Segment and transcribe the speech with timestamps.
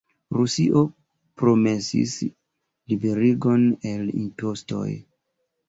[0.35, 0.79] Rusio
[1.41, 2.15] promesis
[2.95, 4.91] liberigon el impostoj.